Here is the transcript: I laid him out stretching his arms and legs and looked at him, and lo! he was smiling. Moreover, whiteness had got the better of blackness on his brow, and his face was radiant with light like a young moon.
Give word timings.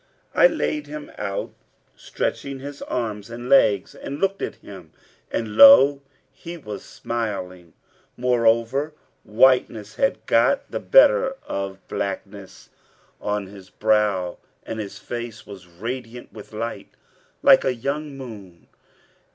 I 0.33 0.47
laid 0.47 0.87
him 0.87 1.11
out 1.19 1.53
stretching 1.95 2.57
his 2.59 2.81
arms 2.81 3.29
and 3.29 3.47
legs 3.49 3.93
and 3.93 4.17
looked 4.19 4.41
at 4.41 4.55
him, 4.55 4.91
and 5.31 5.55
lo! 5.55 6.01
he 6.31 6.57
was 6.57 6.81
smiling. 6.83 7.73
Moreover, 8.17 8.95
whiteness 9.23 9.97
had 9.97 10.25
got 10.25 10.71
the 10.71 10.79
better 10.79 11.35
of 11.45 11.87
blackness 11.87 12.69
on 13.21 13.45
his 13.45 13.69
brow, 13.69 14.39
and 14.63 14.79
his 14.79 14.97
face 14.97 15.45
was 15.45 15.67
radiant 15.67 16.33
with 16.33 16.51
light 16.51 16.89
like 17.43 17.63
a 17.63 17.75
young 17.75 18.17
moon. 18.17 18.69